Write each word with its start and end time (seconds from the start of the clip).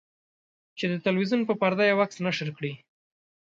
چې 0.77 0.85
د 0.91 0.93
تلویزیون 1.05 1.41
په 1.45 1.53
پرده 1.61 1.83
یو 1.87 2.01
عکس 2.03 2.17
نشر 2.27 2.47
کړي. 2.57 2.73